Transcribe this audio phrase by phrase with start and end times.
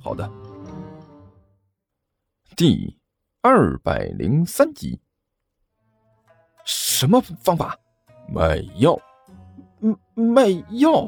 [0.00, 0.30] 哦，好的。
[2.56, 2.96] 第
[3.42, 5.00] 二百零三集。
[6.64, 7.76] 什么方法？
[8.32, 8.98] 卖药。
[9.80, 11.06] 嗯，卖药。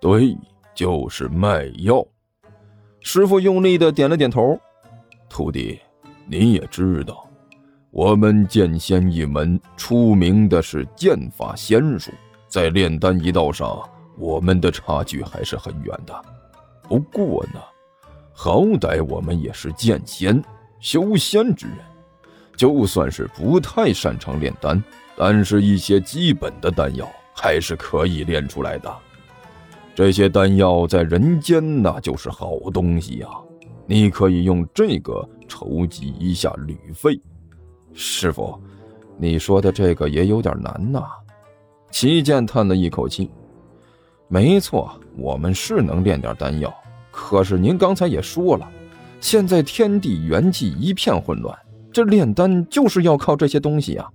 [0.00, 0.36] 对，
[0.74, 2.04] 就是卖药。
[3.00, 4.58] 师傅用力的点了点头。
[5.28, 5.80] 徒弟，
[6.26, 7.28] 你也知道，
[7.90, 12.10] 我们剑仙一门出名的是剑法仙术，
[12.48, 13.78] 在炼丹一道上，
[14.16, 16.24] 我们的差距还是很远的。
[16.82, 17.60] 不过呢，
[18.38, 20.44] 好歹我们也是剑仙、
[20.78, 21.78] 修仙之人，
[22.54, 24.80] 就算是不太擅长炼丹，
[25.16, 28.94] 但是一些基本的丹药还是可以炼出来的。
[29.94, 33.28] 这些丹药在人间那就是好东西呀。
[33.86, 37.18] 你可以用这个筹集一下旅费，
[37.94, 38.60] 师傅，
[39.16, 41.02] 你说的这个也有点难呐。
[41.90, 43.30] 齐剑叹了一口气
[44.28, 46.70] ：“没错，我们是能炼点丹药，
[47.18, 48.70] 可是您刚才也说了，
[49.22, 51.58] 现在天地元气一片混乱，
[51.90, 54.06] 这炼丹就是要靠这些东西啊。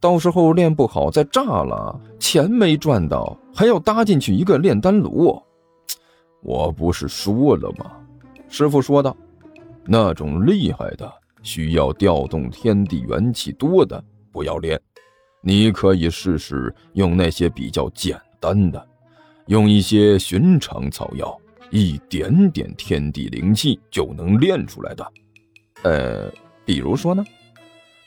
[0.00, 5.40] 到时候炼不好再炸了，钱没赚到，还要搭进去一个炼丹炉。
[6.42, 7.92] 我不是说了吗？”
[8.50, 9.16] 师傅说道
[9.86, 11.10] ：“那种厉害的，
[11.44, 14.78] 需要调动天地元气多的，不要练。
[15.40, 18.84] 你可以试试用那些比较简单的，
[19.46, 21.38] 用一些寻常草药，
[21.70, 25.12] 一点点天地灵气就能练出来的。
[25.82, 26.30] 呃，
[26.64, 27.24] 比如说呢？”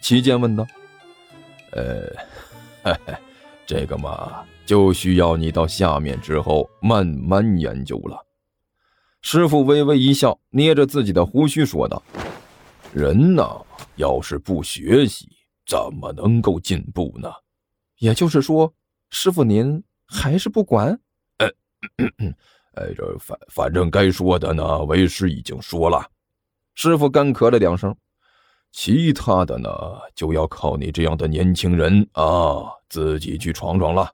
[0.01, 0.67] 齐剑问道。
[1.71, 2.05] “呃，
[2.83, 3.13] 嘿嘿，
[3.65, 8.25] 这个嘛，就需要你到下面之后慢慢研究了。”
[9.21, 12.03] 师傅微微一笑，捏着自己的胡须说道
[12.93, 13.61] ：“人呐，
[13.95, 15.29] 要是不学习，
[15.65, 17.31] 怎么能够进步呢？
[17.99, 18.73] 也就是说，
[19.09, 20.99] 师傅您还是不管？
[21.37, 21.49] 呃，
[22.73, 26.05] 哎，这反反正该说的呢，为师已经说了。”
[26.75, 27.95] 师傅干咳了两声，
[28.71, 29.69] 其他的呢，
[30.15, 34.11] 就要靠你这样的年轻人啊，自己去闯闯了。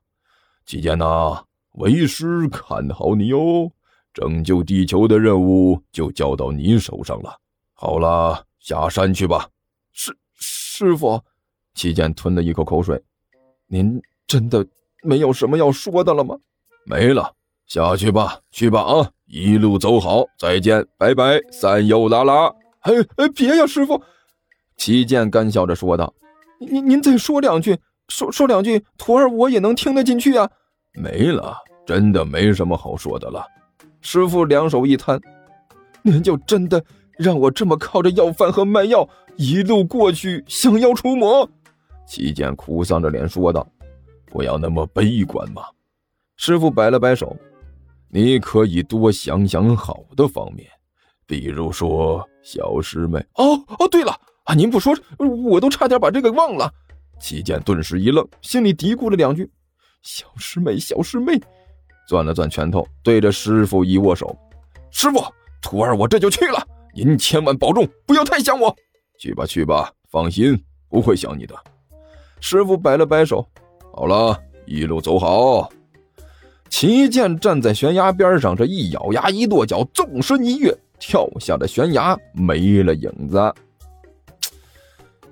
[0.66, 3.70] 期间呢，为师看好你哟。
[4.12, 7.38] 拯救地球的任务就交到你手上了。
[7.74, 9.48] 好了，下山去吧。
[9.92, 11.22] 师师傅，
[11.74, 13.00] 齐剑吞了一口口水。
[13.68, 14.66] 您真的
[15.04, 16.36] 没有什么要说的了吗？
[16.84, 17.32] 没了，
[17.70, 19.08] 下去吧，去吧啊！
[19.28, 22.48] 一路走好，再见，拜拜，三友拉拉。
[22.80, 24.02] 哎哎，别呀，师傅！
[24.76, 26.12] 齐剑干笑着说道
[26.58, 27.78] ：“您您再说两句，
[28.08, 30.50] 说说两句，徒儿我也能听得进去啊。”
[31.00, 33.46] 没了，真的没什么好说的了。
[34.00, 35.20] 师傅两手一摊，
[36.02, 36.84] 您就真的
[37.16, 41.48] 让我这么靠着要饭和卖药一路过去，降妖除魔？
[42.04, 43.64] 齐剑哭丧着脸说道
[44.26, 45.62] ：“不要那么悲观嘛。”
[46.34, 47.36] 师傅摆了摆手
[48.12, 50.68] ：“你可以多想想好的方面，
[51.26, 54.12] 比如说小师妹。”哦哦，对了
[54.44, 56.72] 啊，您不说，我都差点把这个忘了。
[57.20, 59.48] 齐剑顿时一愣，心里嘀咕了两句
[60.02, 61.40] ：“小师妹，小师妹。”
[62.08, 64.36] 攥了攥拳头，对着师傅一握手
[64.90, 65.22] ：“师傅，
[65.62, 68.74] 徒儿我这就去了，您千万保重，不要太想我。
[69.18, 71.54] 去吧，去吧，放心，不会想你的。”
[72.40, 73.46] 师傅摆了摆手
[73.94, 75.70] ：“好了，一路走好。”
[76.70, 83.38] 齐剑站在悬崖边上，这一咬牙，一跺脚，纵身一跃，跳下了悬崖，没了影子。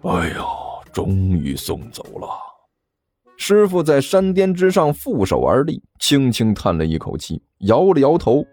[0.03, 0.45] 哎呦，
[0.93, 2.29] 终于送走了。
[3.37, 8.45] 师傅在山巅之上负手而立，轻轻叹了一口气，摇了摇头。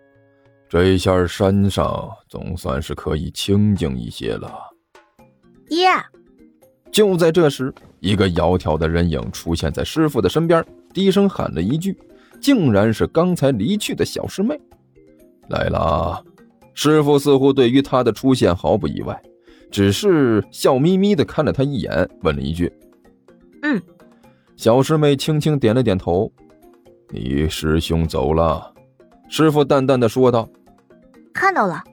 [0.69, 4.51] 这下山上总算是可以清静一些了。
[5.69, 5.87] 爷！
[6.91, 10.63] 就在这时，一个窈窕的人影出现在师傅的身边，
[10.93, 11.97] 低声喊了一句，
[12.45, 14.55] 竟然是刚才离去的小师妹。
[15.49, 16.23] 来了。
[16.75, 19.19] 师傅似乎对于她的出现毫不意外，
[19.71, 22.71] 只是笑眯眯的看了她一眼，问了一句
[23.63, 23.81] ：“嗯。”
[24.55, 26.31] 小师妹轻轻点了点头。
[27.09, 28.71] 你师兄走了，
[29.27, 30.47] 师傅淡淡的说道。
[31.33, 31.83] 看到了。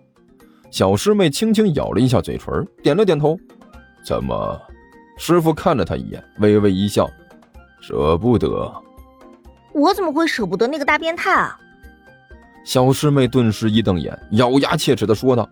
[0.70, 2.52] 小师妹轻轻咬了一下嘴唇，
[2.82, 3.38] 点了点头。
[4.04, 4.60] 怎么？
[5.16, 7.08] 师傅看了她一眼，微微一笑，
[7.80, 8.70] 舍不得。
[9.74, 11.58] 我怎么会舍不得那个大变态啊？
[12.64, 15.48] 小师妹顿时一瞪眼，咬牙切齿的说道：“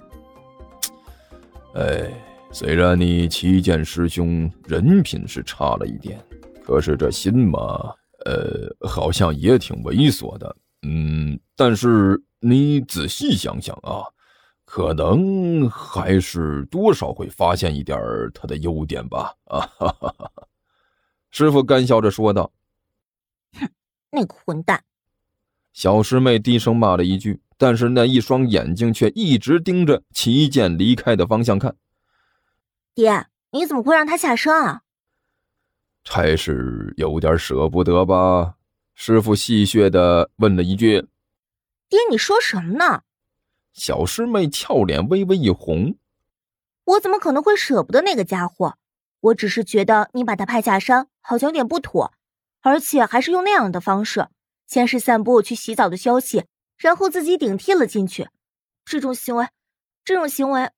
[1.75, 2.09] 哎，
[2.53, 6.25] 虽然你齐剑师兄人品是差了一点，
[6.65, 7.93] 可是这心嘛，
[8.25, 10.57] 呃，好像也挺猥琐的。
[10.83, 14.07] 嗯，但是你仔细想想啊，
[14.65, 17.99] 可能还是多少会发现一点
[18.33, 20.31] 他的优点吧。”啊哈哈哈！
[21.33, 22.53] 师傅干笑着说道
[23.59, 23.69] ：“哼，
[24.11, 24.85] 那个混蛋。”
[25.73, 31.77] 小师妹低声骂了一句，但是那一双眼睛却一直盯着齐剑离开的方向看。
[32.95, 34.83] 爹，你怎么会让他下山啊？
[36.03, 38.57] 差事有点舍不得吧？
[38.95, 41.07] 师傅戏谑的问了一句。
[41.89, 43.03] 爹，你说什么呢？
[43.73, 45.97] 小师妹俏脸微微一红。
[46.85, 48.75] 我怎么可能会舍不得那个家伙？
[49.21, 52.13] 我只是觉得你把他派下山好像有点不妥，
[52.63, 54.29] 而且还是用那样的方式。
[54.67, 56.45] 先是散布去洗澡的消息，
[56.79, 58.29] 然后自己顶替了进去，
[58.85, 59.49] 这种行为，
[60.05, 60.71] 这种行为，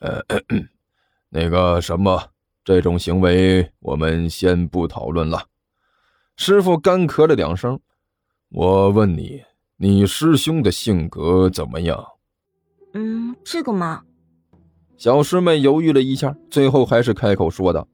[0.00, 0.20] 呃，
[1.30, 2.30] 那个什么，
[2.64, 5.46] 这种行为我们先不讨论了。
[6.36, 7.78] 师傅干咳了两声，
[8.48, 9.44] 我问你，
[9.76, 12.04] 你师兄的性格怎么样？
[12.94, 14.02] 嗯，这个嘛，
[14.96, 17.86] 小师妹犹豫了一下，最后还是开口说道：“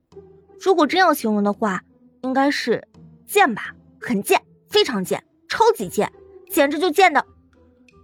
[0.58, 1.84] 如果真要形容的话，
[2.22, 2.88] 应该是
[3.26, 4.40] 贱吧，很贱。”
[4.72, 6.10] 非常贱，超级贱，
[6.48, 7.20] 简直就贱的。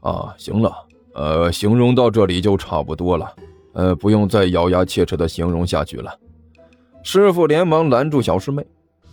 [0.02, 3.34] 啊，行了，呃，形容到这里就差不多了，
[3.72, 6.14] 呃，不用再咬牙切齿的形容下去了。
[7.02, 8.62] 师傅连忙拦住小师妹，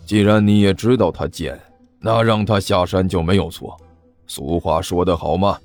[0.04, 1.58] 既然你也知道他贱，
[1.98, 3.74] 那让他下山就没有错。
[4.26, 5.58] 俗话说得好嘛，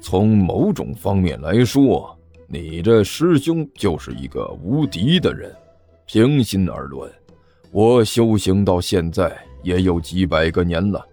[0.00, 2.16] 从某种方面来说，
[2.46, 5.52] 你这师兄就是一个无敌的人。
[6.06, 7.12] 平心而论，
[7.72, 9.36] 我修行到现在。
[9.62, 11.04] 也有几百个年了，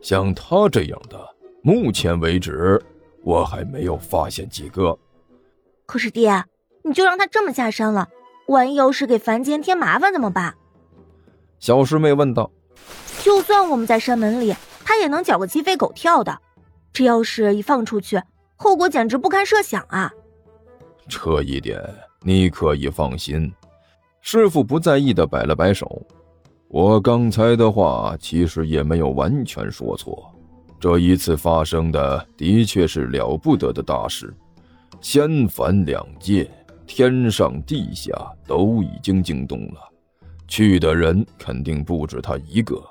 [0.00, 1.18] 像他这样的，
[1.62, 2.80] 目前为止
[3.22, 4.98] 我还没有发现几个。
[5.86, 6.44] 可是爹，
[6.82, 8.08] 你就让他这么下山了，
[8.48, 10.54] 万一要是给凡间添麻烦怎么办？
[11.58, 12.50] 小师妹问道。
[13.22, 14.54] 就算我们在山门里，
[14.84, 16.38] 他也能搅个鸡飞狗跳的。
[16.92, 18.22] 这要是一放出去，
[18.56, 20.12] 后果简直不堪设想啊！
[21.08, 21.82] 这一点
[22.22, 23.52] 你可以放心。
[24.20, 26.06] 师傅不在意的摆了摆手。
[26.74, 30.28] 我刚才的话其实也没有完全说错，
[30.80, 34.34] 这一次发生的的确是了不得的大事，
[35.00, 36.50] 仙凡两界，
[36.84, 38.12] 天上地下
[38.44, 39.80] 都已经惊动了，
[40.48, 42.82] 去的人肯定不止他一个，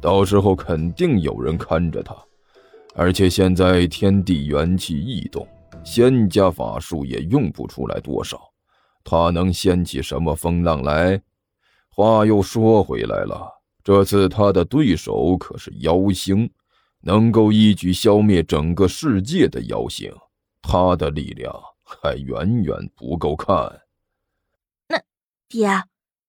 [0.00, 2.14] 到时候肯定有人看着他，
[2.94, 5.44] 而且现在天地元气异动，
[5.82, 8.40] 仙家法术也用不出来多少，
[9.02, 11.20] 他能掀起什么风浪来？
[11.94, 13.52] 话又说回来了，
[13.84, 16.50] 这次他的对手可是妖星，
[17.02, 20.10] 能够一举消灭整个世界的妖星，
[20.62, 23.82] 他的力量还远远不够看。
[24.88, 24.98] 那
[25.48, 25.68] 爹，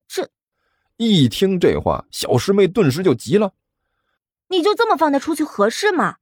[0.05, 0.29] 这
[0.97, 3.53] 一听这话，小师妹顿时就急了
[4.49, 6.17] ：“你就这么放他出去合适吗？”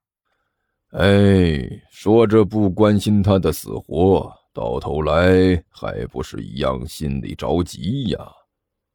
[0.93, 8.19] 哎，说着不关心他的死活，到头来还不是一样心里着急呀。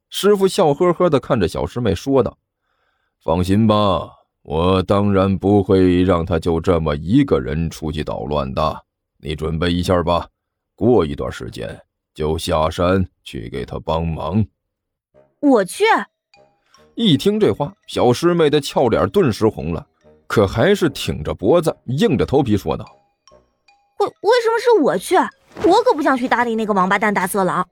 [0.09, 2.37] 师傅笑呵呵的看着小师妹说道
[3.23, 4.09] ：“放心吧，
[4.41, 8.83] 我当然不会让他就这么一个人出去捣乱的。
[9.19, 10.27] 你准备一下吧，
[10.75, 11.81] 过一段时间
[12.13, 14.45] 就下山去给他帮忙。”
[15.41, 15.83] 我去。
[16.95, 19.85] 一听这话，小师妹的俏脸顿时红了，
[20.25, 22.85] 可还是挺着脖子，硬着头皮说道
[23.99, 25.15] ：“为为什么是我去？
[25.63, 27.67] 我可不想去搭理那个王八蛋大色狼。”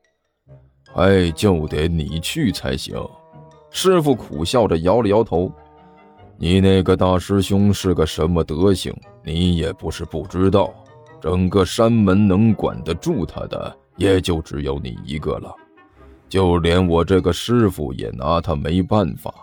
[0.96, 2.96] 哎，就得你去才行。
[3.70, 5.52] 师傅苦笑着摇了摇头。
[6.38, 10.74] 你那个大师兄是个什么德行，你也不是不知道。
[11.22, 15.54] 整个山门能管得住他的，也就只有你一个了。
[16.30, 19.34] 就连我这个师傅也拿他没办法。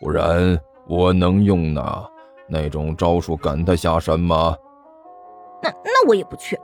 [0.00, 2.10] 不然我能用那
[2.48, 4.54] 那种招数赶他下山吗？
[5.62, 6.58] 那那我也不去。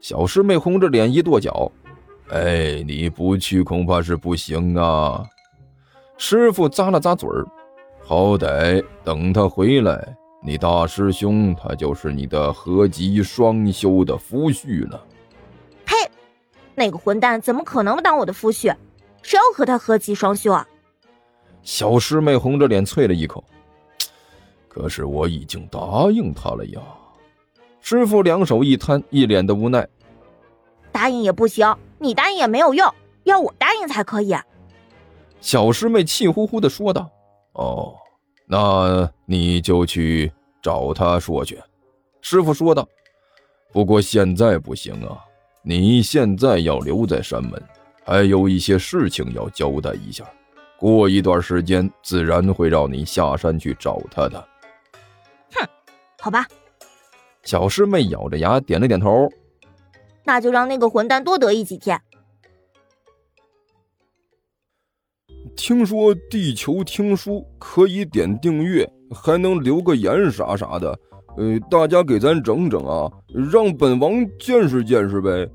[0.00, 1.70] 小师妹红着脸一跺脚。
[2.30, 5.24] 哎，你不去恐怕是不行啊！
[6.18, 7.46] 师傅咂了咂嘴儿，
[8.02, 15.00] 好歹等他回来，你大师兄他就是你的合吉双修的夫婿了。
[15.84, 15.94] 呸！
[16.74, 18.74] 那个混蛋怎么可能当我的夫婿？
[19.22, 20.66] 谁要和他合吉双修啊？
[21.62, 23.44] 小师妹红着脸啐了一口。
[24.68, 26.80] 可是我已经答应他了呀！
[27.80, 29.86] 师傅两手一摊，一脸的无奈。
[30.90, 31.72] 答应也不行。
[31.98, 34.34] 你答应也没有用，要我答应才可以。
[35.40, 37.10] 小师妹气呼呼的说道
[37.52, 37.94] ：“哦，
[38.46, 41.60] 那你就去找他说去。”
[42.20, 42.86] 师傅说道
[43.72, 45.18] ：“不过现在不行啊，
[45.62, 47.62] 你现在要留在山门，
[48.04, 50.24] 还有一些事情要交代一下。
[50.78, 54.48] 过一段时间，自然会让你下山去找他的。”
[55.54, 55.68] 哼，
[56.20, 56.46] 好吧。
[57.44, 59.28] 小师妹咬着牙点了点头。
[60.26, 62.00] 那就让那个混蛋多得意几天。
[65.56, 70.98] 听说地球听书可以点订阅，还能留个言啥啥的，
[71.38, 73.10] 呃，大家给咱整整啊，
[73.50, 75.48] 让本王见识见识呗。